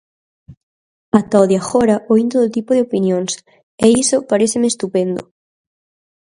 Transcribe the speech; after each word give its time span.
Ata 1.19 1.37
o 1.43 1.45
de 1.51 1.57
agora 1.61 1.95
oín 2.11 2.27
todo 2.33 2.53
tipo 2.57 2.71
de 2.73 2.83
opinións 2.87 3.31
e 3.83 3.85
iso 4.03 4.25
paréceme 4.29 4.67
estupendo. 4.69 5.21